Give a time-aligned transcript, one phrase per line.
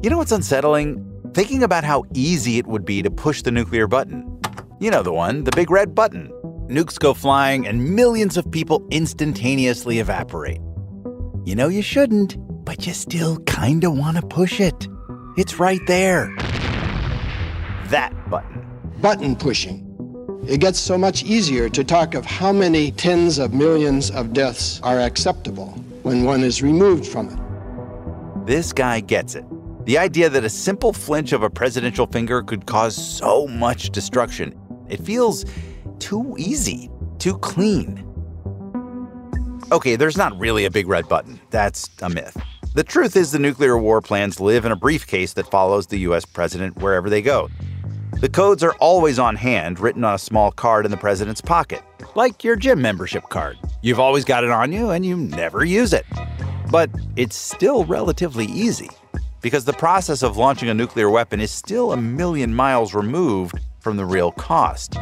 [0.00, 1.04] You know what's unsettling?
[1.34, 4.40] Thinking about how easy it would be to push the nuclear button.
[4.78, 6.28] You know the one, the big red button.
[6.68, 10.60] Nukes go flying and millions of people instantaneously evaporate.
[11.44, 14.86] You know you shouldn't, but you still kinda wanna push it.
[15.36, 16.32] It's right there.
[17.88, 18.64] That button.
[19.02, 19.84] Button pushing.
[20.46, 24.80] It gets so much easier to talk of how many tens of millions of deaths
[24.84, 28.46] are acceptable when one is removed from it.
[28.46, 29.44] This guy gets it.
[29.88, 34.54] The idea that a simple flinch of a presidential finger could cause so much destruction.
[34.90, 35.46] It feels
[35.98, 38.04] too easy, too clean.
[39.72, 41.40] Okay, there's not really a big red button.
[41.48, 42.36] That's a myth.
[42.74, 46.26] The truth is, the nuclear war plans live in a briefcase that follows the US
[46.26, 47.48] president wherever they go.
[48.20, 51.82] The codes are always on hand, written on a small card in the president's pocket,
[52.14, 53.56] like your gym membership card.
[53.80, 56.04] You've always got it on you and you never use it.
[56.70, 58.90] But it's still relatively easy
[59.40, 63.96] because the process of launching a nuclear weapon is still a million miles removed from
[63.96, 64.96] the real cost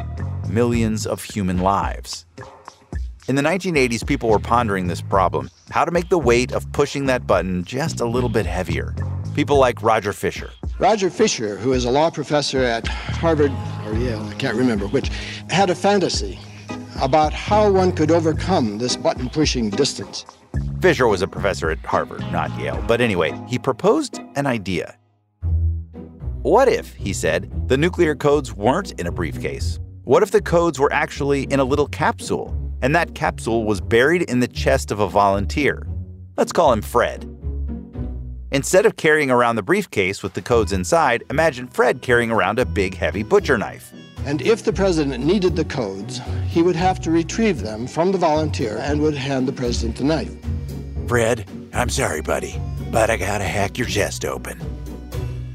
[0.49, 2.27] millions of human lives.
[3.29, 7.07] In the 1980s, people were pondering this problem how to make the weight of pushing
[7.07, 8.95] that button just a little bit heavier.
[9.35, 10.51] People like Roger Fisher.
[10.79, 13.53] Roger Fisher, who is a law professor at Harvard
[13.85, 15.09] or Yale, I can't remember which,
[15.51, 16.39] had a fantasy
[17.01, 20.25] about how one could overcome this button pushing distance.
[20.81, 22.83] Fisher was a professor at Harvard, not Yale.
[22.87, 24.97] But anyway, he proposed an idea.
[26.43, 29.81] What if, he said, the nuclear codes weren't in a briefcase?
[30.05, 34.23] What if the codes were actually in a little capsule, and that capsule was buried
[34.31, 35.87] in the chest of a volunteer?
[36.37, 37.25] Let's call him Fred.
[38.53, 42.65] Instead of carrying around the briefcase with the codes inside, imagine Fred carrying around a
[42.65, 43.93] big, heavy butcher knife.
[44.27, 48.19] And if the president needed the codes, he would have to retrieve them from the
[48.19, 50.35] volunteer and would hand the president the knife.
[51.07, 52.61] Fred, I'm sorry, buddy,
[52.91, 54.61] but I gotta hack your chest open.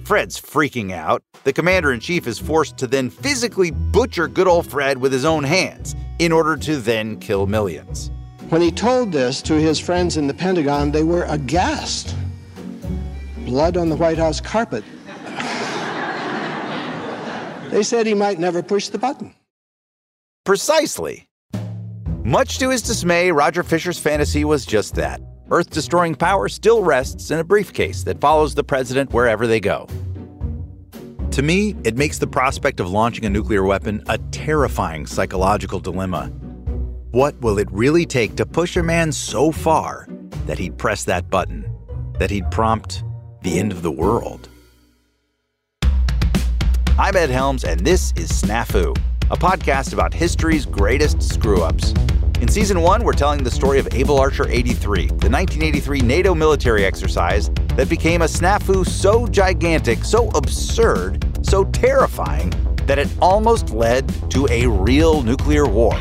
[0.05, 1.21] Fred's freaking out.
[1.43, 5.25] The commander in chief is forced to then physically butcher good old Fred with his
[5.25, 8.09] own hands in order to then kill millions.
[8.47, 12.15] When he told this to his friends in the Pentagon, they were aghast.
[13.39, 14.85] Blood on the White House carpet.
[17.71, 19.33] They said he might never push the button.
[20.45, 21.27] Precisely.
[22.23, 25.21] Much to his dismay, Roger Fisher's fantasy was just that.
[25.49, 29.87] Earth destroying power still rests in a briefcase that follows the president wherever they go.
[31.31, 36.27] To me, it makes the prospect of launching a nuclear weapon a terrifying psychological dilemma.
[37.11, 40.07] What will it really take to push a man so far
[40.45, 41.65] that he'd press that button,
[42.19, 43.03] that he'd prompt
[43.41, 44.49] the end of the world?
[47.01, 48.95] I'm Ed Helms, and this is Snafu,
[49.31, 51.95] a podcast about history's greatest screw ups.
[52.41, 56.85] In season one, we're telling the story of Able Archer 83, the 1983 NATO military
[56.85, 62.53] exercise that became a snafu so gigantic, so absurd, so terrifying
[62.85, 65.95] that it almost led to a real nuclear war.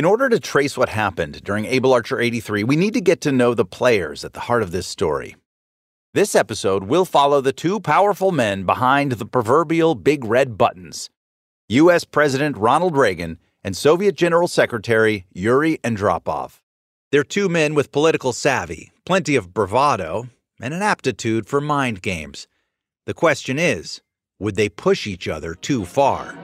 [0.00, 3.30] In order to trace what happened during Able Archer 83, we need to get to
[3.30, 5.36] know the players at the heart of this story.
[6.14, 11.10] This episode will follow the two powerful men behind the proverbial big red buttons
[11.68, 12.04] U.S.
[12.04, 16.60] President Ronald Reagan and Soviet General Secretary Yuri Andropov.
[17.12, 20.30] They're two men with political savvy, plenty of bravado,
[20.62, 22.46] and an aptitude for mind games.
[23.04, 24.00] The question is
[24.38, 26.38] would they push each other too far?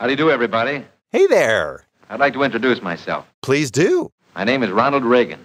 [0.00, 0.82] How do you do, everybody?
[1.12, 1.84] Hey there!
[2.08, 3.26] I'd like to introduce myself.
[3.42, 4.10] Please do.
[4.34, 5.44] My name is Ronald Reagan.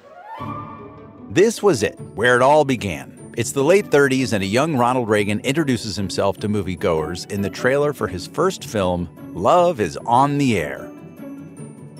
[1.29, 3.33] This was it, where it all began.
[3.35, 7.49] It's the late 30s, and a young Ronald Reagan introduces himself to moviegoers in the
[7.49, 10.89] trailer for his first film, Love is on the Air.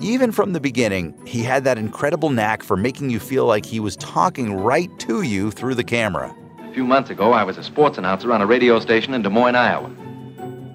[0.00, 3.80] Even from the beginning, he had that incredible knack for making you feel like he
[3.80, 6.34] was talking right to you through the camera.
[6.60, 9.28] A few months ago, I was a sports announcer on a radio station in Des
[9.28, 9.90] Moines, Iowa.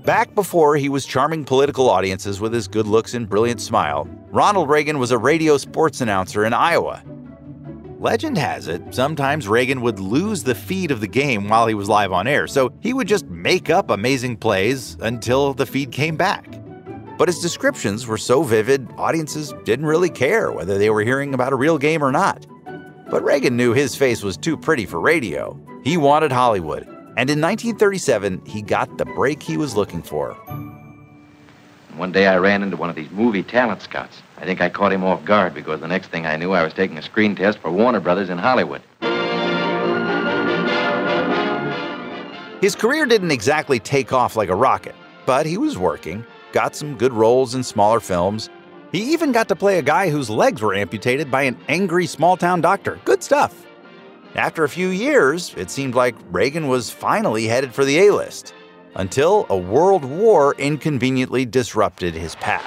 [0.06, 4.68] Back before he was charming political audiences with his good looks and brilliant smile, Ronald
[4.68, 7.04] Reagan was a radio sports announcer in Iowa.
[8.00, 11.88] Legend has it, sometimes Reagan would lose the feed of the game while he was
[11.88, 16.18] live on air, so he would just make up amazing plays until the feed came
[16.18, 16.48] back.
[17.20, 21.54] But his descriptions were so vivid, audiences didn't really care whether they were hearing about
[21.54, 22.48] a real game or not.
[23.12, 25.60] But Reagan knew his face was too pretty for radio.
[25.84, 26.88] He wanted Hollywood,
[27.18, 30.34] and in 1937, he got the break he was looking for.
[31.98, 34.22] One day I ran into one of these movie talent scouts.
[34.38, 36.74] I think I caught him off guard because the next thing I knew, I was
[36.74, 38.82] taking a screen test for Warner Brothers in Hollywood.
[42.62, 46.98] His career didn't exactly take off like a rocket, but he was working, got some
[46.98, 48.50] good roles in smaller films.
[48.92, 52.38] He even got to play a guy whose legs were amputated by an angry small
[52.38, 53.00] town doctor.
[53.04, 53.66] Good stuff.
[54.36, 58.54] After a few years, it seemed like Reagan was finally headed for the A list
[58.96, 62.64] until a world war inconveniently disrupted his path.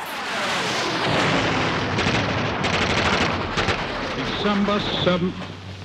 [4.15, 5.33] December 7th,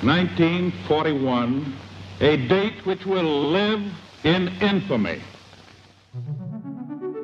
[0.04, 1.74] 1941,
[2.20, 3.82] a date which will live
[4.26, 5.22] in infamy.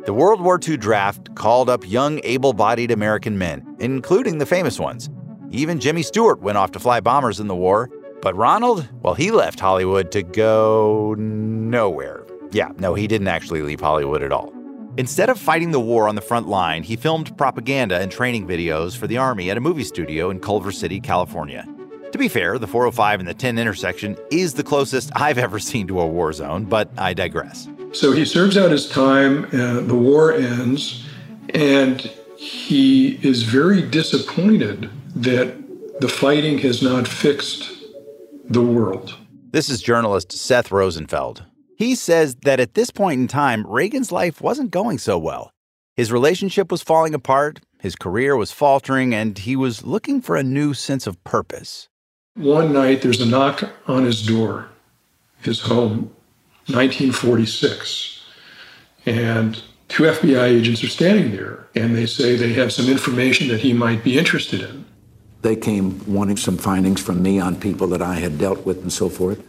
[0.06, 4.80] The World War II draft called up young, able bodied American men, including the famous
[4.80, 5.10] ones.
[5.52, 7.90] Even Jimmy Stewart went off to fly bombers in the war,
[8.26, 12.26] but Ronald, well, he left Hollywood to go nowhere.
[12.52, 14.52] Yeah, no, he didn't actually leave Hollywood at all.
[14.98, 18.98] Instead of fighting the war on the front line, he filmed propaganda and training videos
[18.98, 21.68] for the Army at a movie studio in Culver City, California.
[22.12, 25.86] To be fair, the 405 and the 10 intersection is the closest I've ever seen
[25.90, 27.68] to a war zone, but I digress.
[27.92, 31.06] So he serves out his time, uh, the war ends,
[31.50, 32.02] and
[32.38, 35.56] he is very disappointed that
[36.00, 37.75] the fighting has not fixed
[38.50, 39.16] the world.
[39.52, 41.44] This is journalist Seth Rosenfeld.
[41.78, 45.52] He says that at this point in time, Reagan's life wasn't going so well.
[45.96, 50.44] His relationship was falling apart, his career was faltering, and he was looking for a
[50.44, 51.88] new sense of purpose.
[52.36, 54.68] One night, there's a knock on his door,
[55.42, 56.14] his home,
[56.68, 58.24] 1946.
[59.06, 63.62] And two FBI agents are standing there, and they say they have some information that
[63.62, 64.85] he might be interested in.
[65.46, 68.92] They came wanting some findings from me on people that I had dealt with and
[68.92, 69.44] so forth.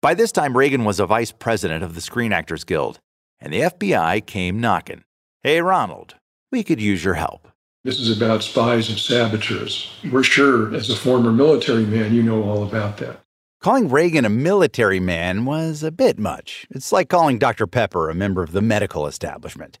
[0.00, 3.00] By this time, Reagan was a vice president of the Screen Actors Guild,
[3.40, 5.02] and the FBI came knocking.
[5.42, 6.14] Hey, Ronald,
[6.52, 7.48] we could use your help.
[7.82, 9.92] This is about spies and saboteurs.
[10.12, 13.18] We're sure, as a former military man, you know all about that.
[13.60, 16.68] Calling Reagan a military man was a bit much.
[16.70, 17.66] It's like calling Dr.
[17.66, 19.80] Pepper a member of the medical establishment.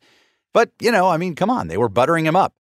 [0.52, 2.54] But, you know, I mean, come on, they were buttering him up.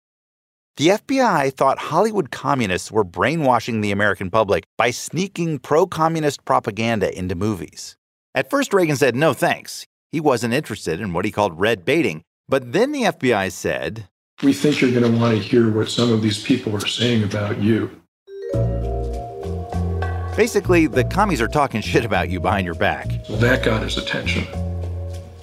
[0.76, 7.18] The FBI thought Hollywood communists were brainwashing the American public by sneaking pro communist propaganda
[7.18, 7.96] into movies.
[8.34, 9.86] At first, Reagan said no thanks.
[10.12, 12.24] He wasn't interested in what he called red baiting.
[12.46, 14.06] But then the FBI said,
[14.42, 17.24] We think you're going to want to hear what some of these people are saying
[17.24, 17.90] about you.
[20.36, 23.08] Basically, the commies are talking shit about you behind your back.
[23.30, 24.46] Well, that got his attention.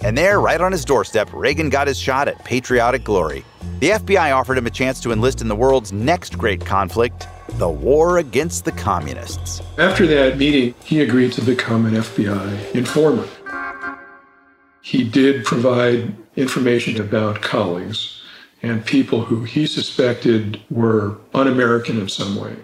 [0.03, 3.45] And there, right on his doorstep, Reagan got his shot at patriotic glory.
[3.79, 7.69] The FBI offered him a chance to enlist in the world's next great conflict, the
[7.69, 9.61] war against the communists.
[9.77, 13.31] After that meeting, he agreed to become an FBI informant.
[14.81, 18.21] He did provide information about colleagues
[18.61, 22.55] and people who he suspected were un American in some way.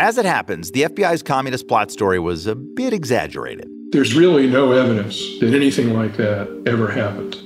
[0.00, 3.68] As it happens, the FBI's communist plot story was a bit exaggerated.
[3.92, 7.36] There's really no evidence that anything like that ever happened.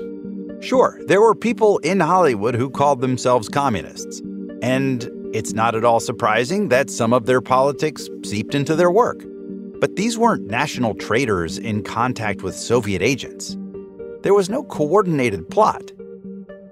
[0.63, 4.21] Sure, there were people in Hollywood who called themselves communists.
[4.63, 9.25] And it's not at all surprising that some of their politics seeped into their work.
[9.81, 13.57] But these weren't national traitors in contact with Soviet agents.
[14.23, 15.91] There was no coordinated plot.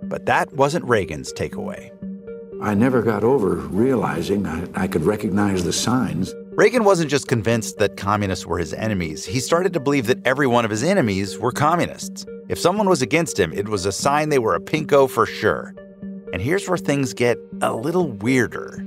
[0.04, 1.91] But that wasn't Reagan's takeaway.
[2.62, 6.32] I never got over realizing I, I could recognize the signs.
[6.52, 10.46] Reagan wasn't just convinced that communists were his enemies, he started to believe that every
[10.46, 12.24] one of his enemies were communists.
[12.48, 15.74] If someone was against him, it was a sign they were a pinko for sure.
[16.32, 18.78] And here's where things get a little weirder.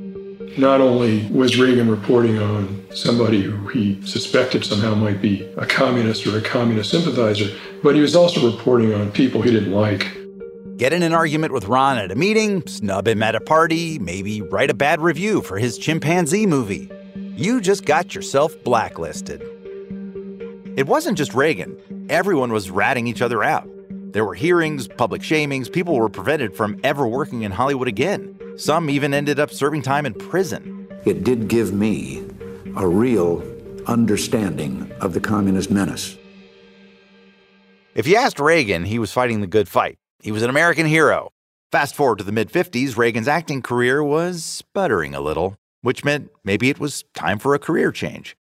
[0.57, 6.25] Not only was Reagan reporting on somebody who he suspected somehow might be a communist
[6.25, 7.53] or a communist sympathizer,
[7.83, 10.14] but he was also reporting on people he didn't like.
[10.77, 14.41] Get in an argument with Ron at a meeting, snub him at a party, maybe
[14.41, 16.91] write a bad review for his chimpanzee movie.
[17.37, 19.41] You just got yourself blacklisted.
[20.75, 21.77] It wasn't just Reagan,
[22.09, 23.69] everyone was ratting each other out.
[23.89, 28.37] There were hearings, public shamings, people were prevented from ever working in Hollywood again.
[28.57, 30.89] Some even ended up serving time in prison.
[31.05, 32.21] It did give me
[32.75, 33.41] a real
[33.87, 36.17] understanding of the communist menace.
[37.93, 39.97] If you asked Reagan, he was fighting the good fight.
[40.19, 41.31] He was an American hero.
[41.71, 46.29] Fast forward to the mid 50s, Reagan's acting career was sputtering a little, which meant
[46.43, 48.35] maybe it was time for a career change.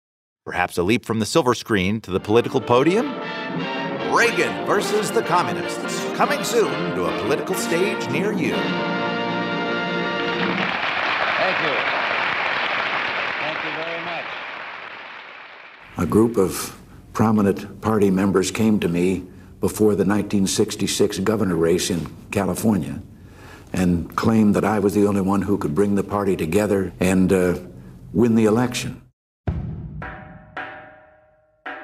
[0.45, 3.13] Perhaps a leap from the silver screen to the political podium?
[4.15, 8.53] Reagan versus the Communists, coming soon to a political stage near you.
[8.55, 8.65] Thank
[11.61, 11.75] you.
[13.41, 14.25] Thank you very much.
[15.97, 16.77] A group of
[17.13, 19.25] prominent party members came to me
[19.59, 23.01] before the 1966 governor race in California
[23.73, 27.31] and claimed that I was the only one who could bring the party together and
[27.31, 27.57] uh,
[28.13, 29.01] win the election.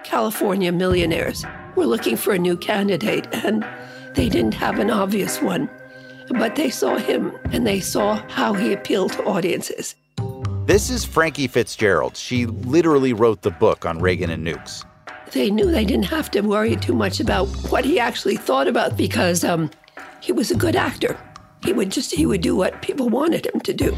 [0.04, 3.66] California millionaires were looking for a new candidate, and
[4.16, 5.70] they didn't have an obvious one.
[6.30, 9.96] But they saw him and they saw how he appealed to audiences.
[10.66, 12.16] This is Frankie Fitzgerald.
[12.16, 14.86] She literally wrote the book on Reagan and nukes.
[15.31, 18.97] They knew they didn't have to worry too much about what he actually thought about
[18.97, 19.71] because um,
[20.19, 21.17] he was a good actor.
[21.63, 23.95] He would just he would do what people wanted him to do.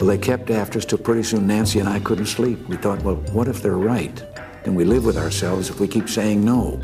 [0.00, 2.58] Well, they kept after us till pretty soon Nancy and I couldn't sleep.
[2.68, 4.24] We thought, well, what if they're right?
[4.64, 6.80] Can we live with ourselves if we keep saying no?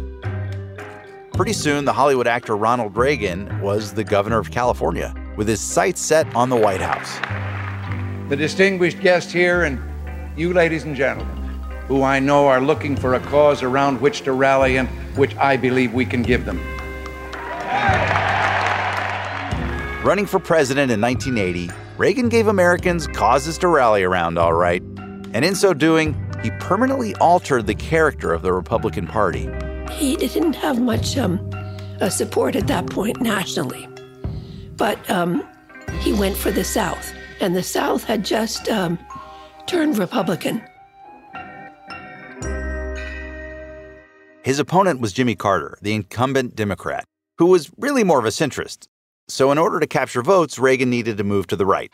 [1.35, 6.01] Pretty soon, the Hollywood actor Ronald Reagan was the governor of California, with his sights
[6.01, 7.19] set on the White House.
[8.29, 9.81] The distinguished guest here and
[10.39, 11.42] you, ladies and gentlemen,
[11.93, 15.59] who I know are looking for a cause around which to rally and which I
[15.59, 16.59] believe we can give them.
[20.03, 24.83] Running for president in 1980, Reagan gave Americans causes to rally around, all right.
[25.35, 29.51] And in so doing, he permanently altered the character of the Republican Party.
[29.91, 31.47] He didn't have much um,
[32.01, 33.87] uh, support at that point nationally,
[34.79, 35.47] but um,
[36.01, 38.99] he went for the South, and the South had just um,
[39.67, 40.63] turned Republican.
[44.43, 47.05] His opponent was Jimmy Carter, the incumbent Democrat,
[47.39, 48.89] who was really more of a centrist.
[49.29, 51.93] So, in order to capture votes, Reagan needed to move to the right.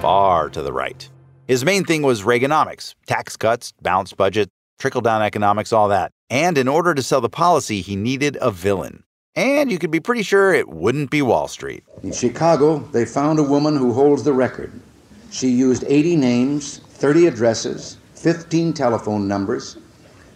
[0.00, 1.08] Far to the right.
[1.46, 4.48] His main thing was Reaganomics tax cuts, balanced budget,
[4.80, 6.10] trickle down economics, all that.
[6.28, 9.04] And in order to sell the policy, he needed a villain.
[9.36, 11.84] And you could be pretty sure it wouldn't be Wall Street.
[12.02, 14.72] In Chicago, they found a woman who holds the record.
[15.30, 19.76] She used 80 names, 30 addresses, 15 telephone numbers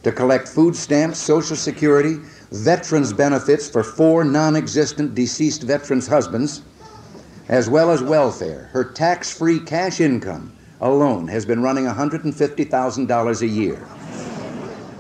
[0.07, 2.19] to collect food stamps, Social Security,
[2.53, 6.63] veterans benefits for four non existent deceased veterans' husbands,
[7.49, 8.71] as well as welfare.
[8.73, 13.85] Her tax free cash income alone has been running $150,000 a year.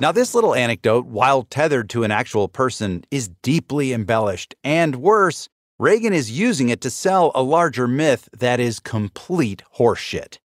[0.00, 4.56] Now, this little anecdote, while tethered to an actual person, is deeply embellished.
[4.64, 5.48] And worse,
[5.78, 10.38] Reagan is using it to sell a larger myth that is complete horseshit.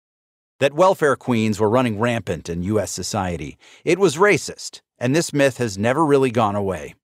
[0.60, 2.90] That welfare queens were running rampant in U.S.
[2.90, 3.56] society.
[3.84, 6.94] It was racist, and this myth has never really gone away.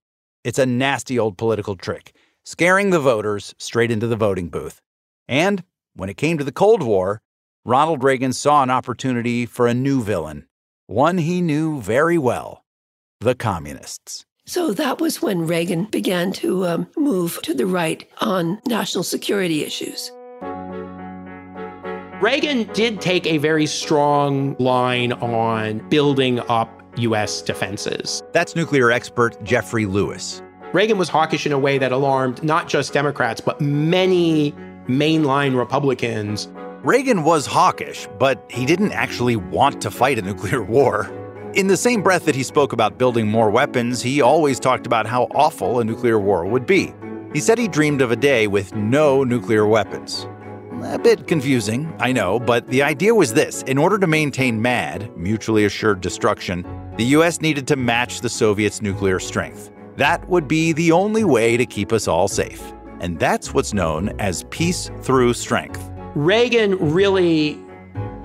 [0.43, 4.81] It's a nasty old political trick, scaring the voters straight into the voting booth.
[5.29, 5.63] And
[5.95, 7.23] when it came to the Cold War,
[7.65, 10.47] Ronald Reagan saw an opportunity for a new villain,
[10.89, 12.65] one he knew very well
[13.21, 14.27] the communists.
[14.47, 19.63] So that was when Reagan began to um, move to the right on national security
[19.63, 20.11] issues.
[22.21, 27.43] Reagan did take a very strong line on building up U.S.
[27.43, 28.23] defenses.
[28.33, 30.41] That's nuclear expert Jeffrey Lewis.
[30.73, 34.53] Reagan was hawkish in a way that alarmed not just Democrats, but many
[34.87, 36.49] mainline Republicans.
[36.83, 41.11] Reagan was hawkish, but he didn't actually want to fight a nuclear war.
[41.55, 45.07] In the same breath that he spoke about building more weapons, he always talked about
[45.07, 46.95] how awful a nuclear war would be.
[47.33, 50.29] He said he dreamed of a day with no nuclear weapons.
[50.87, 55.17] A bit confusing, I know, but the idea was this in order to maintain MAD,
[55.17, 56.63] mutually assured destruction,
[56.99, 59.73] the US needed to match the Soviets' nuclear strength.
[59.97, 62.63] That would be the only way to keep us all safe.
[63.01, 65.91] And that's what's known as peace through strength.
[66.15, 67.59] Reagan really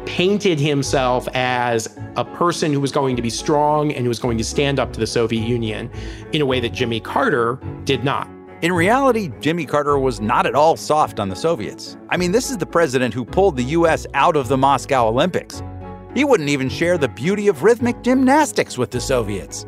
[0.06, 4.38] painted himself as a person who was going to be strong and who was going
[4.38, 5.90] to stand up to the Soviet Union
[6.34, 8.30] in a way that Jimmy Carter did not.
[8.62, 11.96] In reality, Jimmy Carter was not at all soft on the Soviets.
[12.10, 15.64] I mean, this is the president who pulled the US out of the Moscow Olympics.
[16.14, 19.66] He wouldn't even share the beauty of rhythmic gymnastics with the Soviets.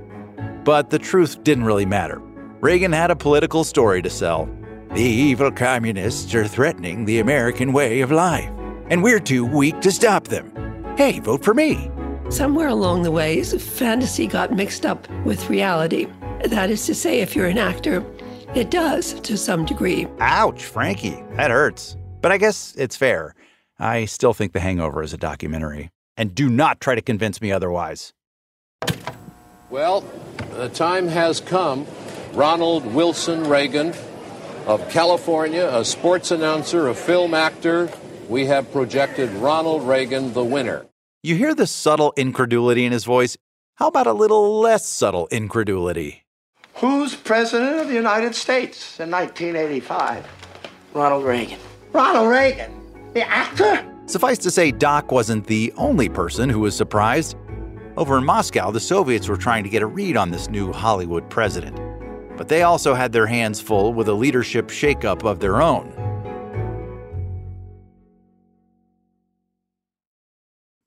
[0.66, 2.20] But the truth didn't really matter.
[2.60, 4.50] Reagan had a political story to sell.
[4.94, 8.52] The evil communists are threatening the American way of life,
[8.90, 10.52] and we're too weak to stop them.
[10.98, 11.90] Hey, vote for me.
[12.28, 16.08] Somewhere along the way, fantasy got mixed up with reality.
[16.44, 18.04] That is to say, if you're an actor,
[18.56, 20.08] it does to some degree.
[20.20, 21.24] Ouch, Frankie.
[21.38, 21.98] That hurts.
[22.22, 23.36] But I guess it's fair.
[23.80, 25.90] I still think The Hangover is a documentary.
[26.18, 28.14] And do not try to convince me otherwise.
[29.70, 30.02] Well,
[30.56, 31.88] the time has come.
[32.34, 33.94] Ronald Wilson Reagan
[34.68, 37.90] of California, a sports announcer, a film actor,
[38.30, 40.86] we have projected Ronald Reagan the winner.
[41.24, 43.38] You hear the subtle incredulity in his voice?
[43.76, 46.21] How about a little less subtle incredulity?
[46.82, 50.26] Who's president of the United States in 1985?
[50.96, 51.60] Ronald Reagan.
[51.94, 52.72] Ronald Reagan,
[53.14, 53.88] the actor?
[54.08, 57.38] Suffice to say, Doc wasn't the only person who was surprised.
[57.98, 61.30] Over in Moscow, the Soviets were trying to get a read on this new Hollywood
[61.30, 61.80] president.
[62.36, 65.94] But they also had their hands full with a leadership shakeup of their own.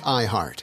[0.00, 0.62] iHeart.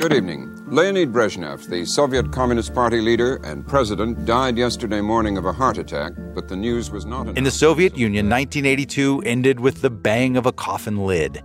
[0.00, 0.48] Good evening.
[0.68, 5.76] Leonid Brezhnev, the Soviet Communist Party leader and president, died yesterday morning of a heart
[5.76, 10.38] attack, but the news was not In the Soviet Union, 1982 ended with the bang
[10.38, 11.42] of a coffin lid.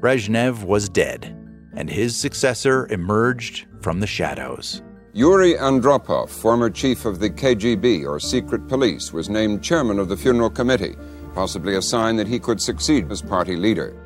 [0.00, 1.36] Brezhnev was dead,
[1.74, 4.82] and his successor emerged from the shadows.
[5.14, 10.16] Yuri Andropov, former chief of the KGB, or secret police, was named chairman of the
[10.16, 10.96] funeral committee,
[11.34, 13.96] possibly a sign that he could succeed as party leader.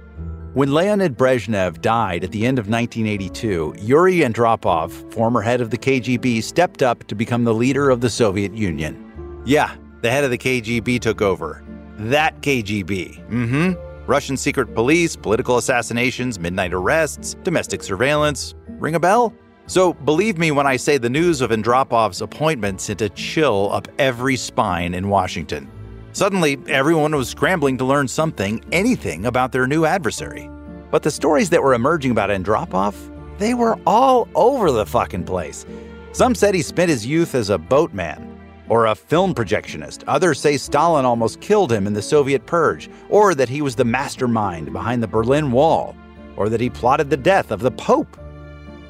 [0.54, 5.78] When Leonid Brezhnev died at the end of 1982, Yuri Andropov, former head of the
[5.78, 9.42] KGB, stepped up to become the leader of the Soviet Union.
[9.44, 11.64] Yeah, the head of the KGB took over.
[11.96, 13.28] That KGB.
[13.28, 13.72] Mm hmm.
[14.06, 18.54] Russian secret police, political assassinations, midnight arrests, domestic surveillance.
[18.78, 19.32] Ring a bell?
[19.66, 23.88] So believe me when I say the news of Andropov's appointment sent a chill up
[23.98, 25.70] every spine in Washington.
[26.12, 30.50] Suddenly, everyone was scrambling to learn something, anything about their new adversary.
[30.90, 32.94] But the stories that were emerging about Andropov,
[33.38, 35.64] they were all over the fucking place.
[36.12, 40.04] Some said he spent his youth as a boatman or a film projectionist.
[40.06, 43.84] Others say Stalin almost killed him in the Soviet purge, or that he was the
[43.84, 45.96] mastermind behind the Berlin Wall,
[46.36, 48.18] or that he plotted the death of the Pope.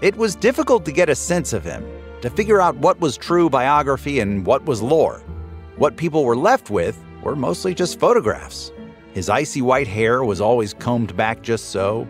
[0.03, 1.87] It was difficult to get a sense of him,
[2.23, 5.23] to figure out what was true biography and what was lore.
[5.77, 8.73] What people were left with were mostly just photographs.
[9.12, 12.09] His icy white hair was always combed back just so,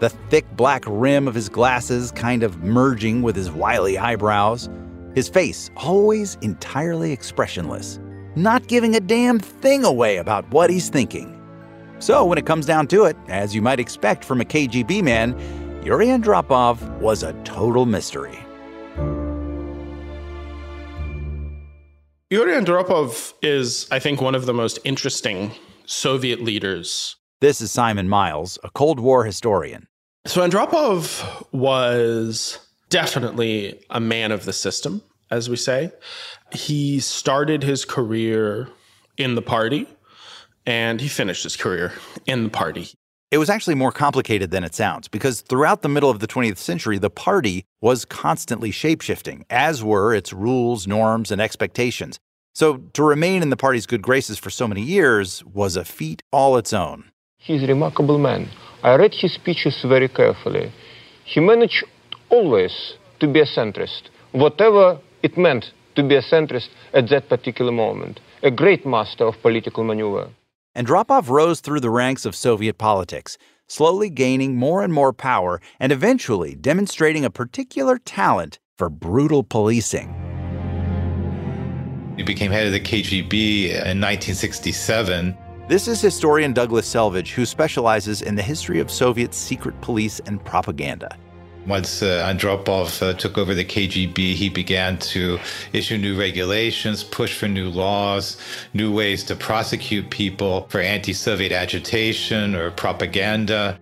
[0.00, 4.68] the thick black rim of his glasses kind of merging with his wily eyebrows,
[5.14, 8.00] his face always entirely expressionless,
[8.34, 11.34] not giving a damn thing away about what he's thinking.
[12.00, 15.36] So, when it comes down to it, as you might expect from a KGB man,
[15.84, 18.36] Yuri Andropov was a total mystery.
[22.30, 25.52] Yuri Andropov is, I think, one of the most interesting
[25.86, 27.16] Soviet leaders.
[27.40, 29.86] This is Simon Miles, a Cold War historian.
[30.26, 32.58] So Andropov was
[32.90, 35.92] definitely a man of the system, as we say.
[36.52, 38.68] He started his career
[39.16, 39.86] in the party
[40.66, 41.92] and he finished his career
[42.26, 42.88] in the party.
[43.30, 46.56] It was actually more complicated than it sounds because throughout the middle of the 20th
[46.56, 52.18] century, the party was constantly shapeshifting, as were its rules, norms, and expectations.
[52.54, 56.22] So to remain in the party's good graces for so many years was a feat
[56.32, 57.10] all its own.
[57.36, 58.48] He's a remarkable man.
[58.82, 60.72] I read his speeches very carefully.
[61.24, 61.84] He managed
[62.30, 67.72] always to be a centrist, whatever it meant to be a centrist at that particular
[67.72, 68.20] moment.
[68.42, 70.30] A great master of political maneuver.
[70.78, 73.36] Andropov rose through the ranks of Soviet politics,
[73.66, 80.14] slowly gaining more and more power and eventually demonstrating a particular talent for brutal policing.
[82.16, 85.36] He became head of the KGB in 1967
[85.68, 90.42] this is historian Douglas Selvage, who specializes in the history of Soviet secret police and
[90.42, 91.14] propaganda.
[91.68, 95.38] Once uh, Andropov uh, took over the KGB, he began to
[95.74, 98.38] issue new regulations, push for new laws,
[98.72, 103.78] new ways to prosecute people for anti Soviet agitation or propaganda.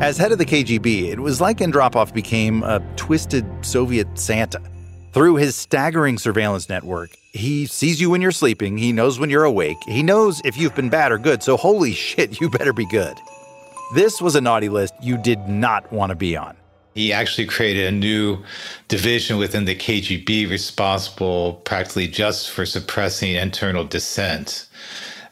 [0.00, 4.62] As head of the KGB, it was like Andropov became a twisted Soviet Santa.
[5.12, 9.42] Through his staggering surveillance network, he sees you when you're sleeping, he knows when you're
[9.42, 12.86] awake, he knows if you've been bad or good, so holy shit, you better be
[12.86, 13.18] good.
[13.92, 16.56] This was a naughty list you did not want to be on.
[16.94, 18.38] He actually created a new
[18.86, 24.68] division within the KGB responsible practically just for suppressing internal dissent.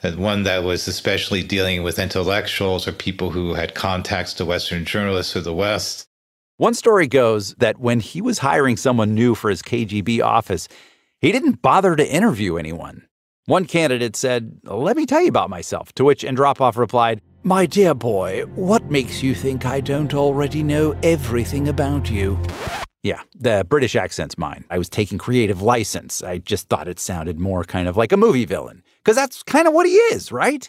[0.02, 4.84] And One that was especially dealing with intellectuals or people who had contacts to Western
[4.84, 6.08] journalists or the West.
[6.56, 10.66] One story goes that when he was hiring someone new for his KGB office,
[11.20, 13.06] he didn't bother to interview anyone.
[13.46, 17.94] One candidate said, Let me tell you about myself, to which Andropov replied, My dear
[17.94, 22.36] boy, what makes you think I don't already know everything about you?
[23.04, 24.64] Yeah, the British accent's mine.
[24.70, 26.20] I was taking creative license.
[26.20, 28.82] I just thought it sounded more kind of like a movie villain.
[28.98, 30.68] Because that's kind of what he is, right?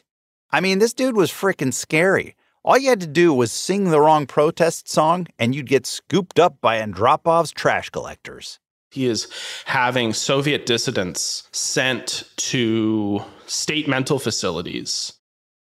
[0.52, 2.36] I mean, this dude was frickin' scary.
[2.64, 6.38] All you had to do was sing the wrong protest song, and you'd get scooped
[6.38, 8.60] up by Andropov's trash collectors.
[8.92, 9.28] He is
[9.66, 15.19] having Soviet dissidents sent to state mental facilities.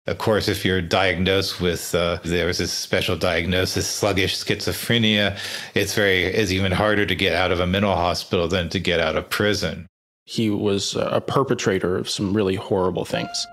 [0.09, 5.37] Of course, if you're diagnosed with uh, there was a special diagnosis, sluggish schizophrenia,
[5.75, 8.99] it's very it's even harder to get out of a mental hospital than to get
[8.99, 9.85] out of prison.
[10.25, 13.45] He was a perpetrator of some really horrible things.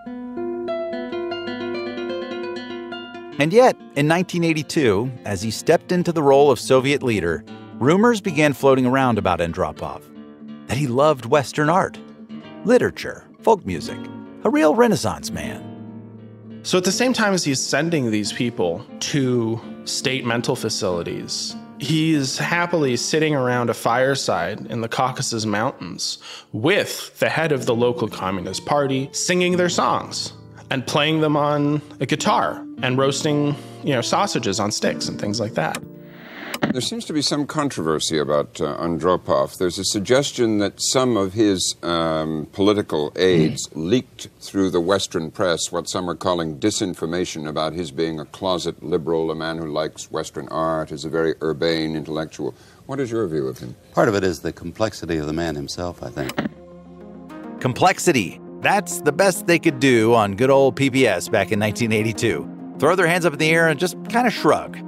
[3.39, 8.55] And yet, in 1982, as he stepped into the role of Soviet leader, rumors began
[8.55, 10.03] floating around about Andropov
[10.69, 11.99] that he loved Western art,
[12.65, 13.99] literature, folk music,
[14.45, 15.66] a real Renaissance man.
[16.67, 22.39] So, at the same time as he's sending these people to state mental facilities, he's
[22.39, 26.19] happily sitting around a fireside in the Caucasus Mountains
[26.53, 30.33] with the head of the local Communist Party singing their songs
[30.69, 35.39] and playing them on a guitar and roasting, you know, sausages on sticks and things
[35.39, 35.81] like that.
[36.61, 39.57] There seems to be some controversy about uh, Andropov.
[39.59, 43.89] There's a suggestion that some of his um, political aides mm.
[43.89, 48.83] leaked through the Western press what some are calling disinformation about his being a closet
[48.83, 52.55] liberal, a man who likes Western art, is a very urbane intellectual.
[52.87, 53.75] What is your view of him?
[53.93, 56.33] Part of it is the complexity of the man himself, I think.
[57.61, 58.41] Complexity.
[58.61, 62.77] That's the best they could do on good old PBS back in 1982.
[62.79, 64.79] Throw their hands up in the air and just kind of shrug.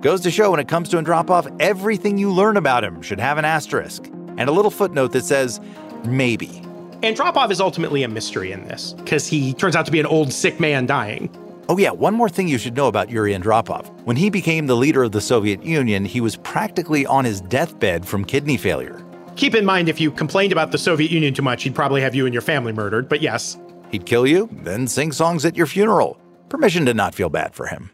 [0.00, 3.36] Goes to show when it comes to Andropov, everything you learn about him should have
[3.36, 4.06] an asterisk
[4.38, 5.60] and a little footnote that says,
[6.06, 6.62] maybe.
[7.02, 10.32] Andropov is ultimately a mystery in this because he turns out to be an old
[10.32, 11.28] sick man dying.
[11.68, 13.88] Oh, yeah, one more thing you should know about Yuri Andropov.
[14.04, 18.06] When he became the leader of the Soviet Union, he was practically on his deathbed
[18.06, 19.04] from kidney failure.
[19.36, 22.14] Keep in mind, if you complained about the Soviet Union too much, he'd probably have
[22.14, 23.58] you and your family murdered, but yes.
[23.90, 26.18] He'd kill you, then sing songs at your funeral.
[26.48, 27.90] Permission to not feel bad for him.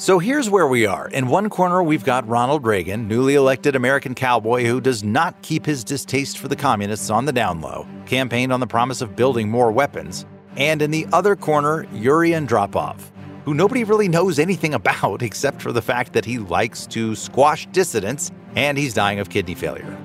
[0.00, 1.08] So here's where we are.
[1.08, 5.66] In one corner, we've got Ronald Reagan, newly elected American cowboy who does not keep
[5.66, 9.48] his distaste for the communists on the down low, campaigned on the promise of building
[9.48, 10.24] more weapons.
[10.56, 13.00] And in the other corner, Yuri Andropov,
[13.44, 17.66] who nobody really knows anything about except for the fact that he likes to squash
[17.72, 19.98] dissidents and he's dying of kidney failure.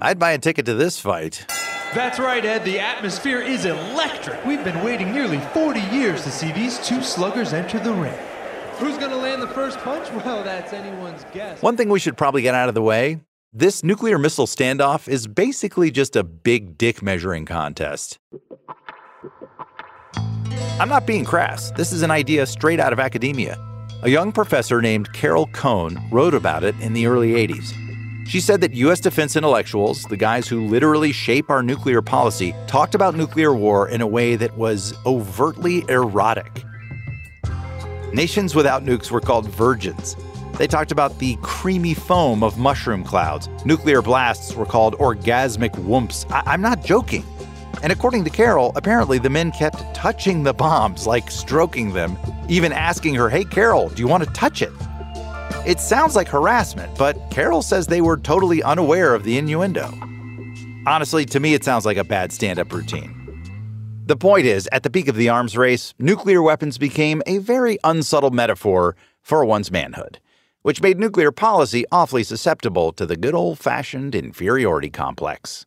[0.00, 1.44] I'd buy a ticket to this fight.
[1.94, 2.64] That's right, Ed.
[2.64, 4.42] The atmosphere is electric.
[4.46, 8.18] We've been waiting nearly 40 years to see these two sluggers enter the ring.
[8.82, 10.08] Who's going to land the first punch?
[10.24, 11.62] Well, that's anyone's guess.
[11.62, 13.20] One thing we should probably get out of the way
[13.52, 18.18] this nuclear missile standoff is basically just a big dick measuring contest.
[20.80, 21.70] I'm not being crass.
[21.72, 23.58] This is an idea straight out of academia.
[24.02, 27.74] A young professor named Carol Cohn wrote about it in the early 80s.
[28.26, 29.00] She said that U.S.
[29.00, 34.00] defense intellectuals, the guys who literally shape our nuclear policy, talked about nuclear war in
[34.00, 36.64] a way that was overtly erotic.
[38.12, 40.16] Nations without nukes were called virgins.
[40.58, 43.48] They talked about the creamy foam of mushroom clouds.
[43.64, 46.26] Nuclear blasts were called orgasmic whoops.
[46.28, 47.24] I- am not joking.
[47.82, 52.70] And according to Carol, apparently the men kept touching the bombs, like stroking them, even
[52.70, 54.72] asking her, Hey, Carol, do you want to touch it?
[55.66, 59.90] It sounds like harassment, but Carol says they were totally unaware of the innuendo.
[60.86, 63.21] Honestly, to me, it sounds like a bad stand up routine.
[64.04, 67.78] The point is, at the peak of the arms race, nuclear weapons became a very
[67.84, 70.18] unsubtle metaphor for one's manhood,
[70.62, 75.66] which made nuclear policy awfully susceptible to the good old fashioned inferiority complex.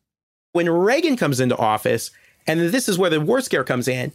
[0.52, 2.12] When Reagan comes into office,
[2.46, 4.12] and this is where the war scare comes in,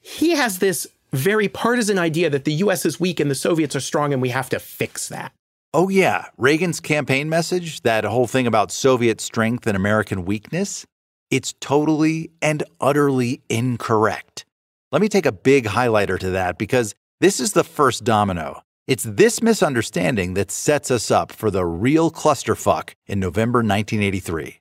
[0.00, 3.80] he has this very partisan idea that the US is weak and the Soviets are
[3.80, 5.32] strong and we have to fix that.
[5.72, 6.26] Oh, yeah.
[6.38, 10.86] Reagan's campaign message, that whole thing about Soviet strength and American weakness,
[11.34, 14.44] it's totally and utterly incorrect.
[14.92, 18.62] Let me take a big highlighter to that because this is the first domino.
[18.86, 24.60] It's this misunderstanding that sets us up for the real clusterfuck in November 1983.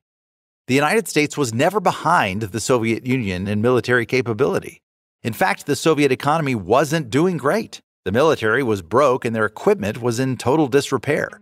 [0.66, 4.82] The United States was never behind the Soviet Union in military capability.
[5.22, 7.82] In fact, the Soviet economy wasn't doing great.
[8.04, 11.40] The military was broke and their equipment was in total disrepair.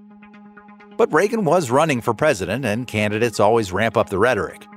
[0.97, 4.67] But Reagan was running for president, and candidates always ramp up the rhetoric.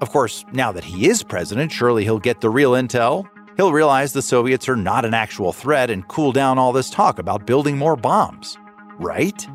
[0.00, 3.28] Of course, now that he is president, surely he'll get the real intel.
[3.56, 7.18] He'll realize the Soviets are not an actual threat and cool down all this talk
[7.18, 8.58] about building more bombs.
[8.98, 9.46] Right?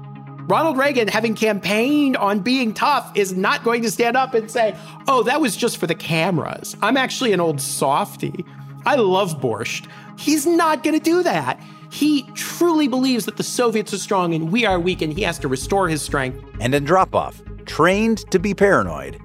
[0.49, 4.75] Ronald Reagan, having campaigned on being tough, is not going to stand up and say,
[5.07, 6.75] oh, that was just for the cameras.
[6.81, 8.43] I'm actually an old softy.
[8.85, 9.87] I love borscht.
[10.17, 11.61] He's not going to do that.
[11.91, 15.37] He truly believes that the Soviets are strong and we are weak, and he has
[15.39, 16.43] to restore his strength.
[16.59, 19.21] And Andropov, trained to be paranoid,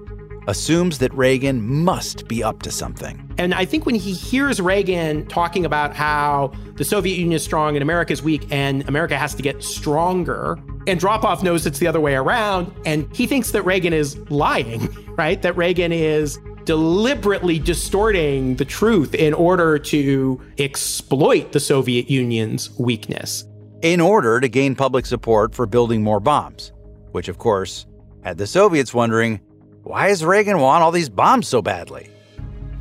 [0.47, 3.33] assumes that Reagan must be up to something.
[3.37, 7.75] And I think when he hears Reagan talking about how the Soviet Union is strong
[7.75, 11.99] and America is weak and America has to get stronger, Andropov knows it's the other
[11.99, 12.73] way around.
[12.85, 15.41] And he thinks that Reagan is lying, right?
[15.41, 23.45] That Reagan is deliberately distorting the truth in order to exploit the Soviet Union's weakness.
[23.81, 26.71] In order to gain public support for building more bombs,
[27.11, 27.85] which, of course,
[28.23, 29.39] had the Soviets wondering
[29.85, 32.09] why does Reagan want all these bombs so badly?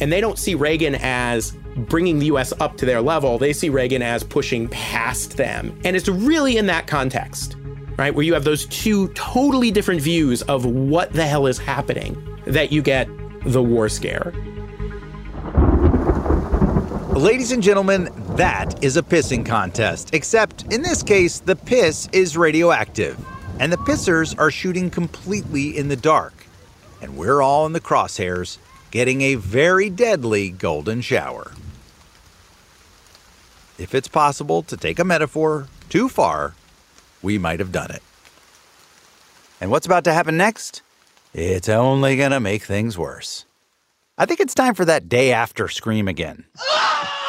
[0.01, 3.37] And they don't see Reagan as bringing the US up to their level.
[3.37, 5.79] They see Reagan as pushing past them.
[5.85, 7.59] And it's really in that context,
[7.99, 12.17] right, where you have those two totally different views of what the hell is happening
[12.47, 13.07] that you get
[13.45, 14.33] the war scare.
[17.13, 22.39] Ladies and gentlemen, that is a pissing contest, except in this case, the piss is
[22.39, 23.23] radioactive,
[23.61, 26.44] and the pissers are shooting completely in the dark
[27.01, 28.59] and we're all in the crosshairs,
[28.91, 31.53] getting a very deadly golden shower.
[33.79, 36.55] If it's possible to take a metaphor too far,
[37.23, 38.03] we might have done it.
[39.61, 40.83] And what's about to happen next?
[41.33, 43.45] It's only going to make things worse.
[44.17, 46.45] I think it's time for that day after scream again.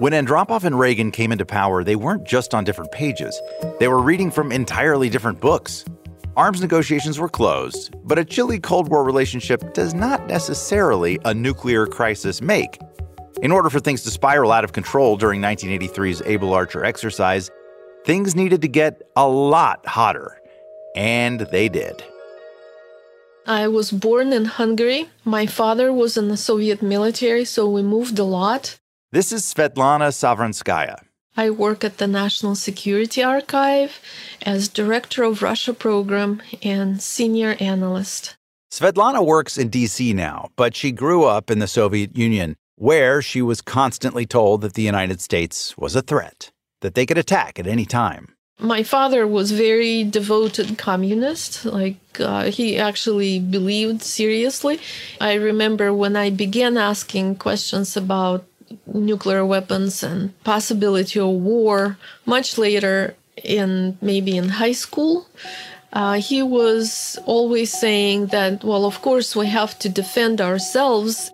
[0.00, 3.38] When Andropov and Reagan came into power, they weren't just on different pages,
[3.78, 5.84] they were reading from entirely different books.
[6.38, 11.86] arms negotiations were closed, but a chilly Cold War relationship does not necessarily a nuclear
[11.86, 12.80] crisis make.
[13.42, 17.50] In order for things to spiral out of control during 1983's Able Archer exercise,
[18.06, 20.40] things needed to get a lot hotter.
[20.96, 22.02] And they did.
[23.46, 25.10] I was born in Hungary.
[25.26, 28.78] My father was in the Soviet military, so we moved a lot.
[29.12, 31.02] This is Svetlana Savranskaya.
[31.36, 34.00] I work at the National Security Archive
[34.42, 38.36] as Director of Russia Program and Senior Analyst.
[38.72, 43.42] Svetlana works in DC now, but she grew up in the Soviet Union, where she
[43.42, 47.66] was constantly told that the United States was a threat, that they could attack at
[47.66, 48.36] any time.
[48.60, 51.64] My father was very devoted communist.
[51.64, 54.78] Like uh, he actually believed seriously.
[55.20, 58.44] I remember when I began asking questions about
[58.86, 65.26] nuclear weapons and possibility of war much later in maybe in high school
[65.92, 71.32] uh, he was always saying that well of course we have to defend ourselves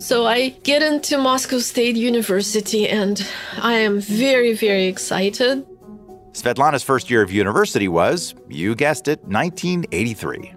[0.00, 3.20] so I get into Moscow State University and
[3.60, 5.66] I am very, very excited.
[6.32, 10.54] Svetlana's first year of university was, you guessed it, 1983.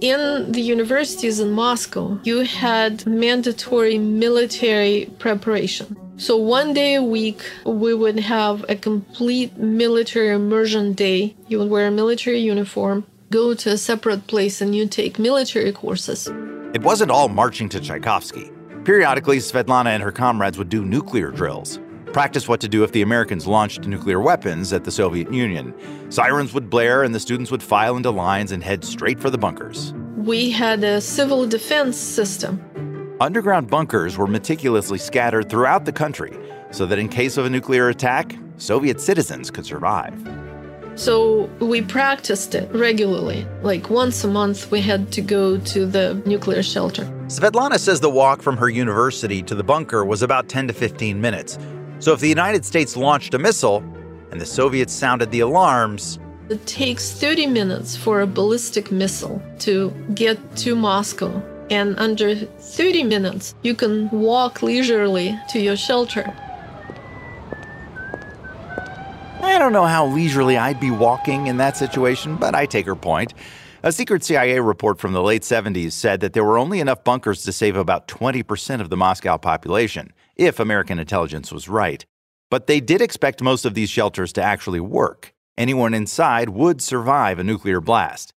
[0.00, 5.94] In the universities in Moscow, you had mandatory military preparation.
[6.16, 11.36] So one day a week, we would have a complete military immersion day.
[11.48, 15.70] You would wear a military uniform, go to a separate place, and you take military
[15.70, 16.28] courses.
[16.72, 18.50] It wasn't all marching to Tchaikovsky.
[18.84, 21.78] Periodically, Svetlana and her comrades would do nuclear drills,
[22.12, 25.74] practice what to do if the Americans launched nuclear weapons at the Soviet Union.
[26.10, 29.38] Sirens would blare, and the students would file into lines and head straight for the
[29.38, 29.94] bunkers.
[30.16, 33.16] We had a civil defense system.
[33.20, 36.36] Underground bunkers were meticulously scattered throughout the country
[36.70, 40.14] so that in case of a nuclear attack, Soviet citizens could survive.
[40.96, 43.46] So we practiced it regularly.
[43.62, 47.04] Like once a month, we had to go to the nuclear shelter.
[47.26, 51.20] Svetlana says the walk from her university to the bunker was about 10 to 15
[51.20, 51.58] minutes.
[52.00, 53.84] So if the United States launched a missile
[54.30, 59.90] and the Soviets sounded the alarms, it takes 30 minutes for a ballistic missile to
[60.14, 61.42] get to Moscow.
[61.68, 66.34] And under 30 minutes, you can walk leisurely to your shelter.
[69.42, 72.96] I don't know how leisurely I'd be walking in that situation, but I take her
[72.96, 73.34] point.
[73.82, 77.44] A secret CIA report from the late 70s said that there were only enough bunkers
[77.44, 82.04] to save about 20% of the Moscow population, if American intelligence was right.
[82.50, 85.34] But they did expect most of these shelters to actually work.
[85.58, 88.32] Anyone inside would survive a nuclear blast.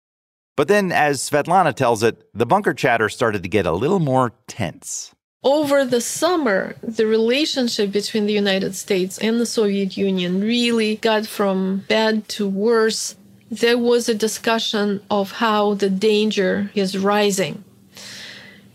[0.58, 4.34] But then, as Svetlana tells it, the bunker chatter started to get a little more
[4.48, 5.14] tense.
[5.44, 11.26] Over the summer, the relationship between the United States and the Soviet Union really got
[11.26, 13.16] from bad to worse.
[13.50, 17.64] There was a discussion of how the danger is rising.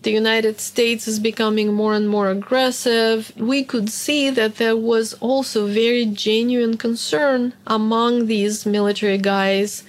[0.06, 3.32] The United States is becoming more and more aggressive.
[3.36, 9.82] We could see that there was also very genuine concern among these military guys,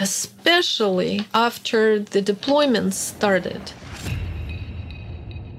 [0.00, 3.60] especially after the deployments started.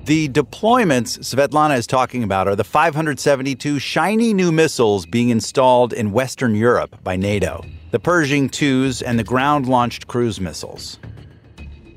[0.06, 6.12] The deployments Svetlana is talking about are the 572 shiny new missiles being installed in
[6.12, 11.00] Western Europe by NATO the Pershing IIs and the ground launched cruise missiles.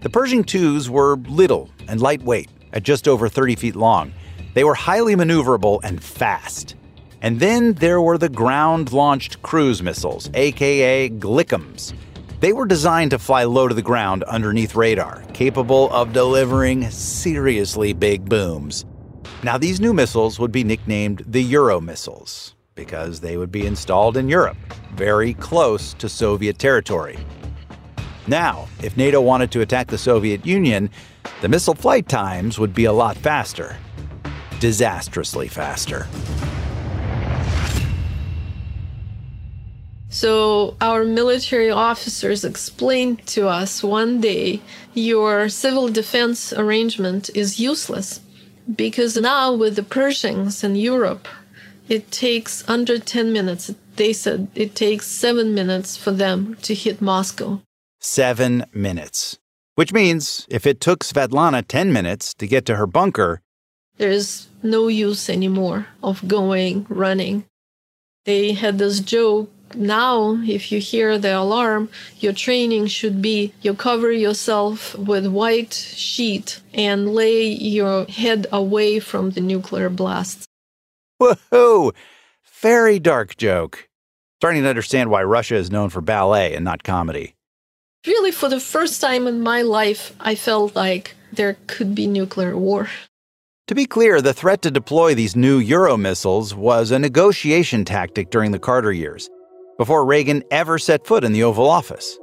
[0.02, 4.12] The Pershing IIs were little and lightweight, at just over 30 feet long.
[4.54, 6.74] They were highly maneuverable and fast.
[7.20, 11.94] And then there were the ground launched cruise missiles, aka Glickums.
[12.40, 17.92] They were designed to fly low to the ground underneath radar, capable of delivering seriously
[17.92, 18.84] big booms.
[19.44, 24.16] Now, these new missiles would be nicknamed the Euro missiles because they would be installed
[24.16, 24.56] in Europe,
[24.94, 27.18] very close to Soviet territory.
[28.26, 30.90] Now, if NATO wanted to attack the Soviet Union,
[31.40, 33.76] the missile flight times would be a lot faster.
[34.60, 36.06] Disastrously faster.
[40.08, 44.60] So, our military officers explained to us one day
[44.94, 48.20] your civil defense arrangement is useless
[48.76, 51.26] because now with the Pershings in Europe,
[51.88, 53.74] it takes under 10 minutes.
[53.96, 57.60] They said it takes seven minutes for them to hit Moscow.
[58.04, 59.38] Seven minutes.
[59.76, 63.40] Which means if it took Svetlana 10 minutes to get to her bunker,
[63.96, 67.44] there's no use anymore of going running.
[68.24, 71.88] They had this joke now if you hear the alarm
[72.18, 79.00] your training should be you cover yourself with white sheet and lay your head away
[79.00, 80.46] from the nuclear blasts
[81.18, 81.90] woohoo
[82.60, 83.88] very dark joke
[84.42, 87.36] Starting to understand why Russia is known for ballet and not comedy.
[88.04, 92.56] Really, for the first time in my life, I felt like there could be nuclear
[92.56, 92.88] war.
[93.68, 98.30] To be clear, the threat to deploy these new Euro missiles was a negotiation tactic
[98.30, 99.30] during the Carter years,
[99.78, 102.18] before Reagan ever set foot in the Oval Office.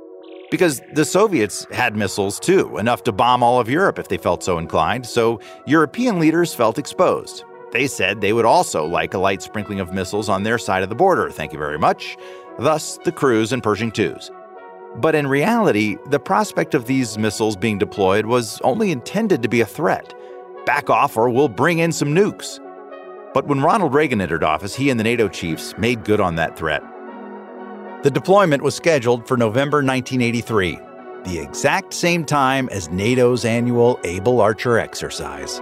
[0.51, 4.43] Because the Soviets had missiles too, enough to bomb all of Europe if they felt
[4.43, 7.45] so inclined, so European leaders felt exposed.
[7.71, 10.89] They said they would also like a light sprinkling of missiles on their side of
[10.89, 12.17] the border, thank you very much,
[12.57, 14.29] thus the Cruise and Pershing IIs.
[14.95, 19.61] But in reality, the prospect of these missiles being deployed was only intended to be
[19.61, 20.13] a threat.
[20.65, 22.59] Back off or we'll bring in some nukes.
[23.33, 26.57] But when Ronald Reagan entered office, he and the NATO chiefs made good on that
[26.57, 26.81] threat.
[28.03, 30.79] The deployment was scheduled for November 1983,
[31.25, 35.61] the exact same time as NATO's annual Able Archer exercise.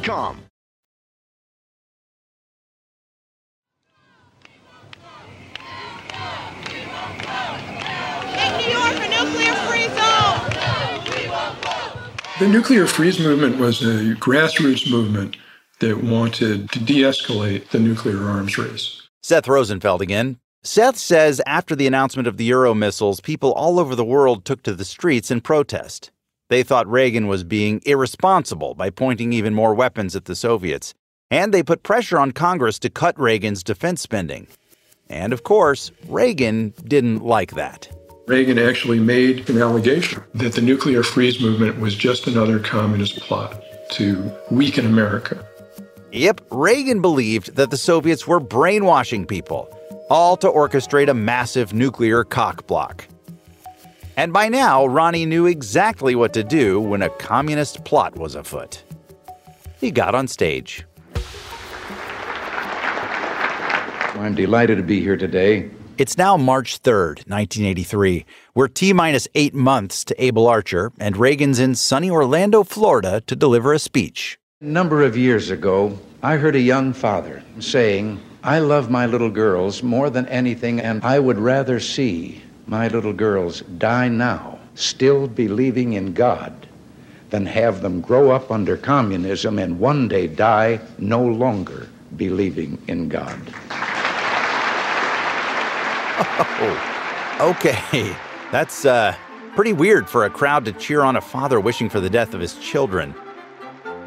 [0.01, 0.09] Make
[8.57, 10.41] New York a nuclear free zone!
[12.39, 15.37] The nuclear freeze movement was a grassroots movement
[15.81, 19.07] that wanted to de escalate the nuclear arms race.
[19.21, 20.39] Seth Rosenfeld again.
[20.63, 24.63] Seth says after the announcement of the Euro missiles, people all over the world took
[24.63, 26.09] to the streets in protest.
[26.51, 30.93] They thought Reagan was being irresponsible by pointing even more weapons at the Soviets,
[31.29, 34.47] and they put pressure on Congress to cut Reagan's defense spending.
[35.07, 37.89] And of course, Reagan didn't like that.
[38.27, 43.63] Reagan actually made an allegation that the nuclear freeze movement was just another communist plot
[43.91, 45.45] to weaken America.
[46.11, 49.73] Yep, Reagan believed that the Soviets were brainwashing people,
[50.09, 53.05] all to orchestrate a massive nuclear cockblock.
[54.17, 58.83] And by now, Ronnie knew exactly what to do when a communist plot was afoot.
[59.79, 60.85] He got on stage.
[64.15, 65.71] I'm delighted to be here today.
[65.97, 68.25] It's now March 3rd, 1983.
[68.53, 73.35] We're T minus eight months to Able Archer, and Reagan's in sunny Orlando, Florida to
[73.35, 74.37] deliver a speech.
[74.61, 79.29] A number of years ago, I heard a young father saying, I love my little
[79.29, 82.41] girls more than anything, and I would rather see
[82.71, 86.67] my little girls die now, still believing in God,
[87.29, 93.09] than have them grow up under communism and one day die no longer believing in
[93.09, 93.39] God.
[96.63, 98.15] Oh, okay.
[98.51, 99.15] That's uh,
[99.55, 102.39] pretty weird for a crowd to cheer on a father wishing for the death of
[102.39, 103.13] his children.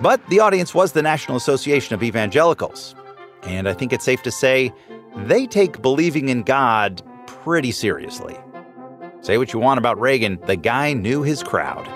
[0.00, 2.94] But the audience was the National Association of Evangelicals.
[3.42, 4.72] And I think it's safe to say
[5.16, 8.38] they take believing in God pretty seriously.
[9.24, 11.88] Say what you want about Reagan, the guy knew his crowd.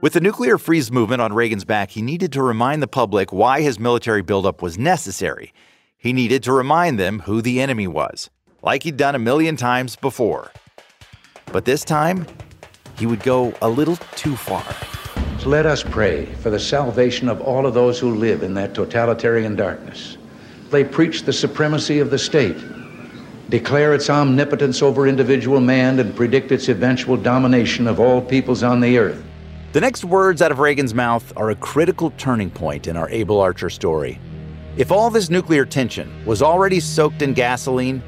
[0.00, 3.62] With the nuclear freeze movement on Reagan's back, he needed to remind the public why
[3.62, 5.52] his military buildup was necessary.
[5.98, 8.30] He needed to remind them who the enemy was,
[8.62, 10.52] like he'd done a million times before.
[11.46, 12.24] But this time,
[12.96, 14.64] he would go a little too far.
[15.44, 19.56] Let us pray for the salvation of all of those who live in that totalitarian
[19.56, 20.16] darkness.
[20.70, 22.56] They preach the supremacy of the state,
[23.48, 28.80] declare its omnipotence over individual man, and predict its eventual domination of all peoples on
[28.80, 29.22] the earth.
[29.72, 33.40] The next words out of Reagan's mouth are a critical turning point in our Able
[33.40, 34.20] Archer story.
[34.76, 38.02] If all this nuclear tension was already soaked in gasoline,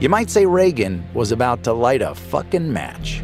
[0.00, 3.22] you might say Reagan was about to light a fucking match.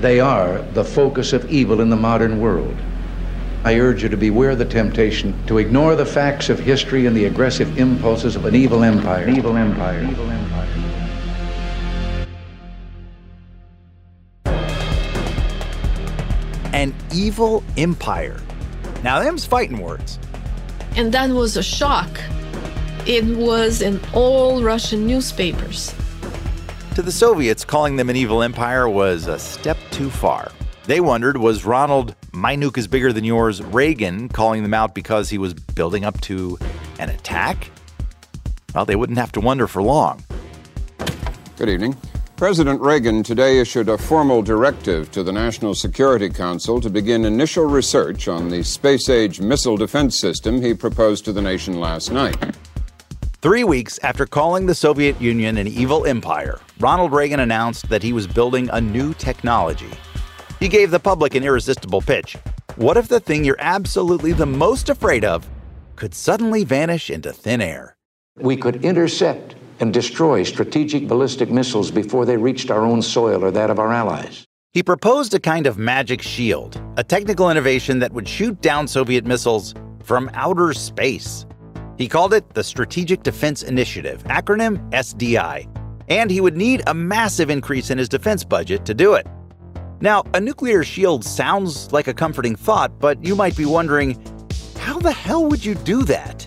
[0.00, 2.76] They are the focus of evil in the modern world.
[3.64, 7.24] I urge you to beware the temptation to ignore the facts of history and the
[7.24, 9.24] aggressive impulses of an evil empire.
[9.24, 10.02] An evil empire.
[10.04, 10.68] Evil empire.
[16.72, 18.40] An evil empire.
[19.02, 20.18] Now, them's fighting words.
[20.96, 22.20] And that was a shock.
[23.06, 25.94] It was in all Russian newspapers.
[26.94, 30.52] To the Soviets, calling them an evil empire was a step too far.
[30.86, 35.30] They wondered was Ronald, my nuke is bigger than yours, Reagan calling them out because
[35.30, 36.58] he was building up to
[36.98, 37.70] an attack?
[38.74, 40.24] Well, they wouldn't have to wonder for long.
[41.56, 41.96] Good evening.
[42.36, 47.64] President Reagan today issued a formal directive to the National Security Council to begin initial
[47.64, 52.36] research on the space age missile defense system he proposed to the nation last night.
[53.40, 58.12] Three weeks after calling the Soviet Union an evil empire, Ronald Reagan announced that he
[58.12, 59.90] was building a new technology.
[60.60, 62.36] He gave the public an irresistible pitch.
[62.76, 65.48] What if the thing you're absolutely the most afraid of
[65.94, 67.96] could suddenly vanish into thin air?
[68.36, 73.50] We could intercept and destroy strategic ballistic missiles before they reached our own soil or
[73.52, 74.44] that of our allies.
[74.72, 79.24] He proposed a kind of magic shield, a technical innovation that would shoot down Soviet
[79.24, 81.46] missiles from outer space.
[81.96, 85.66] He called it the Strategic Defense Initiative, acronym SDI,
[86.08, 89.26] and he would need a massive increase in his defense budget to do it.
[90.00, 94.16] Now, a nuclear shield sounds like a comforting thought, but you might be wondering
[94.78, 96.46] how the hell would you do that?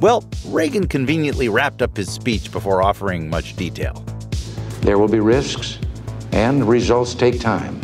[0.00, 4.02] Well, Reagan conveniently wrapped up his speech before offering much detail.
[4.80, 5.78] There will be risks,
[6.32, 7.78] and results take time,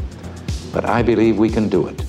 [0.73, 2.01] but I believe we can do it.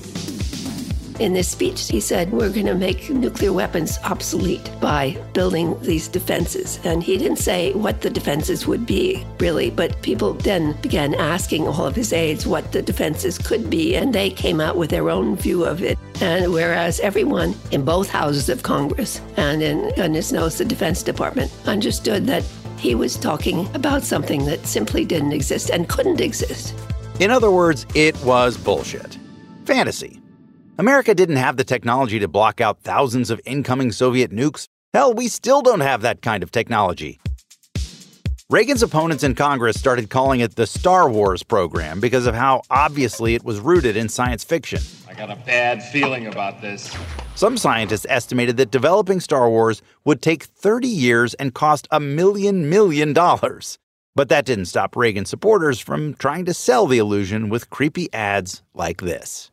[1.18, 6.06] In this speech, he said, We're going to make nuclear weapons obsolete by building these
[6.06, 6.78] defenses.
[6.84, 11.66] And he didn't say what the defenses would be, really, but people then began asking
[11.66, 15.10] all of his aides what the defenses could be, and they came out with their
[15.10, 15.98] own view of it.
[16.20, 21.52] And whereas everyone in both houses of Congress and in goodness knows the Defense Department
[21.66, 22.44] understood that
[22.76, 26.74] he was talking about something that simply didn't exist and couldn't exist.
[27.18, 29.18] In other words, it was bullshit.
[29.64, 30.17] Fantasy.
[30.80, 34.68] America didn't have the technology to block out thousands of incoming Soviet nukes.
[34.94, 37.18] Hell, we still don't have that kind of technology.
[38.48, 43.34] Reagan's opponents in Congress started calling it the Star Wars program because of how obviously
[43.34, 44.80] it was rooted in science fiction.
[45.08, 46.96] I got a bad feeling about this.
[47.34, 52.70] Some scientists estimated that developing Star Wars would take 30 years and cost a million
[52.70, 53.80] million dollars.
[54.14, 58.62] But that didn't stop Reagan supporters from trying to sell the illusion with creepy ads
[58.74, 59.50] like this.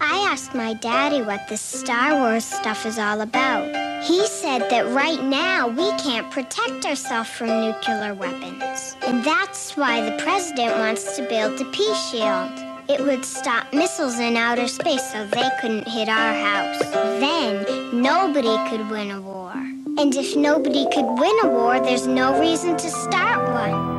[0.00, 3.64] I asked my daddy what this Star Wars stuff is all about.
[4.04, 8.96] He said that right now we can't protect ourselves from nuclear weapons.
[9.02, 12.52] And that's why the president wants to build a peace shield.
[12.88, 16.80] It would stop missiles in outer space so they couldn't hit our house.
[17.20, 19.52] Then nobody could win a war.
[19.96, 23.93] And if nobody could win a war, there's no reason to start one.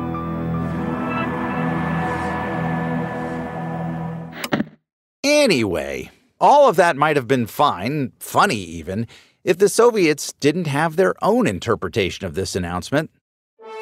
[5.28, 6.08] Anyway,
[6.40, 9.08] all of that might have been fine, funny even,
[9.42, 13.10] if the Soviets didn't have their own interpretation of this announcement.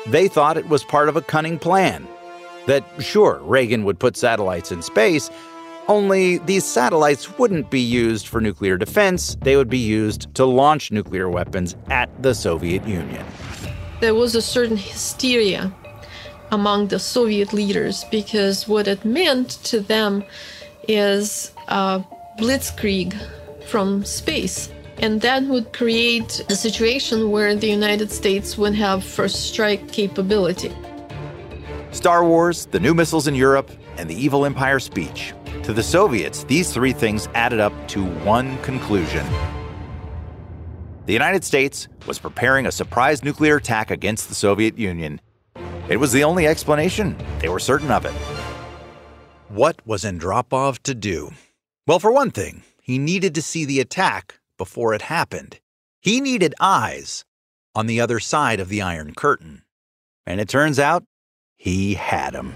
[0.06, 2.08] They thought it was part of a cunning plan.
[2.66, 5.28] That, sure, Reagan would put satellites in space,
[5.86, 10.90] only these satellites wouldn't be used for nuclear defense, they would be used to launch
[10.92, 13.26] nuclear weapons at the Soviet Union.
[14.00, 15.70] There was a certain hysteria
[16.50, 20.24] among the Soviet leaders because what it meant to them
[20.88, 22.04] is a
[22.38, 23.14] blitzkrieg
[23.66, 24.70] from space.
[24.98, 30.72] And that would create a situation where the United States would have first strike capability.
[31.90, 35.32] Star Wars, the new missiles in Europe, and the evil empire speech.
[35.64, 39.26] To the Soviets, these three things added up to one conclusion.
[41.06, 45.20] The United States was preparing a surprise nuclear attack against the Soviet Union.
[45.88, 47.16] It was the only explanation.
[47.40, 48.12] They were certain of it.
[49.54, 51.30] What was Andropov to do?
[51.86, 55.60] Well, for one thing, he needed to see the attack before it happened.
[56.00, 57.24] He needed eyes
[57.72, 59.62] on the other side of the Iron Curtain.
[60.26, 61.04] And it turns out
[61.54, 62.52] he had them.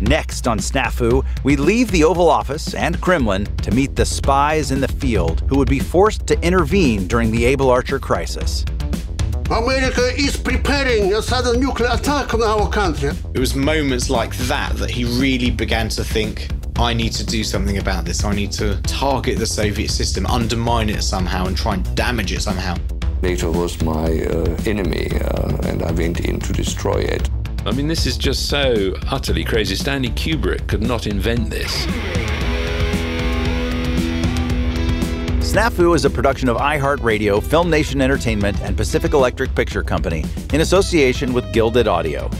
[0.00, 4.80] Next on Snafu, we leave the Oval Office and Kremlin to meet the spies in
[4.80, 8.64] the field who would be forced to intervene during the Able Archer crisis.
[9.50, 13.12] America is preparing a sudden nuclear attack on our country.
[13.32, 17.42] It was moments like that that he really began to think I need to do
[17.42, 18.24] something about this.
[18.24, 22.42] I need to target the Soviet system, undermine it somehow, and try and damage it
[22.42, 22.76] somehow.
[23.22, 27.30] NATO was my uh, enemy, uh, and I went in to destroy it.
[27.64, 29.76] I mean, this is just so utterly crazy.
[29.76, 31.86] Stanley Kubrick could not invent this.
[35.48, 40.22] Snafu is a production of iHeartRadio, FilmNation Entertainment, and Pacific Electric Picture Company
[40.52, 42.30] in association with Gilded Audio.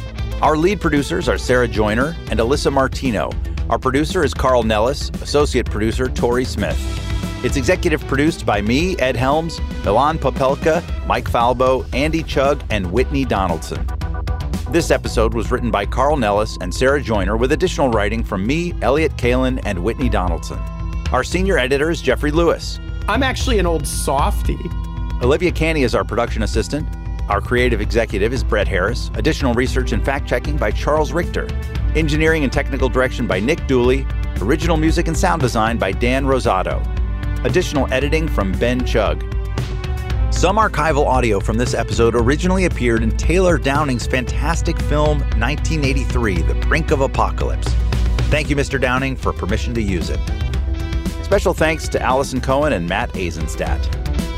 [0.43, 3.31] Our lead producers are Sarah Joyner and Alyssa Martino.
[3.71, 6.79] Our producer is Carl Nellis, associate producer Tori Smith.
[7.43, 13.25] It's executive produced by me, Ed Helms, Milan Popelka, Mike Falbo, Andy Chug, and Whitney
[13.25, 13.87] Donaldson.
[14.71, 18.75] This episode was written by Carl Nellis and Sarah Joyner with additional writing from me,
[18.83, 20.59] Elliott Kalan, and Whitney Donaldson.
[21.11, 22.79] Our senior editor is Jeffrey Lewis.
[23.09, 24.59] I'm actually an old softy.
[25.23, 26.87] Olivia Canny is our production assistant.
[27.31, 29.11] Our creative executive is Brett Harris.
[29.15, 31.49] Additional research and fact checking by Charles Richter.
[31.95, 34.07] Engineering and technical direction by Nick Dooley.
[34.43, 36.85] Original music and sound design by Dan Rosado.
[37.47, 39.23] Additional editing from Ben Chug.
[40.31, 46.55] Some archival audio from this episode originally appeared in Taylor Downing's fantastic film 1983, The
[46.57, 47.69] Brink of Apocalypse.
[48.29, 48.79] Thank you, Mr.
[48.79, 50.21] Downing, for permission to use it.
[51.29, 54.38] Special thanks to Allison Cohen and Matt Azenstadt.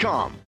[0.00, 0.49] Indeed.com.